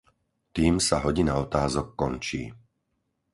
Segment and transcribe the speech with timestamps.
[0.55, 2.41] Tým sa hodina otázok končí.